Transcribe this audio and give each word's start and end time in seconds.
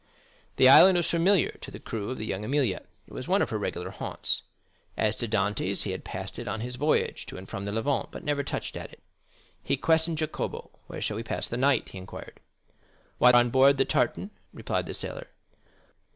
The 0.55 0.67
island 0.67 0.97
was 0.97 1.07
familiar 1.11 1.59
to 1.61 1.69
the 1.69 1.79
crew 1.79 2.09
of 2.09 2.17
La 2.17 2.25
Jeune 2.25 2.41
Amélie,—it 2.45 2.87
was 3.13 3.27
one 3.27 3.43
of 3.43 3.51
her 3.51 3.59
regular 3.59 3.91
haunts. 3.91 4.41
As 4.97 5.15
to 5.17 5.27
Dantès, 5.27 5.83
he 5.83 5.91
had 5.91 6.03
passed 6.03 6.39
it 6.39 6.47
on 6.47 6.61
his 6.61 6.75
voyage 6.75 7.27
to 7.27 7.37
and 7.37 7.47
from 7.47 7.65
the 7.65 7.71
Levant, 7.71 8.09
but 8.09 8.23
never 8.23 8.41
touched 8.43 8.75
at 8.75 8.91
it. 8.91 9.03
He 9.61 9.77
questioned 9.77 10.17
Jacopo. 10.17 10.71
"Where 10.87 11.01
shall 11.03 11.17
we 11.17 11.21
pass 11.23 11.47
the 11.47 11.55
night?" 11.57 11.89
he 11.89 11.99
inquired. 11.99 12.39
"Why, 13.19 13.31
on 13.33 13.51
board 13.51 13.77
the 13.77 13.85
tartan," 13.85 14.31
replied 14.51 14.87
the 14.87 14.95
sailor. 14.95 15.27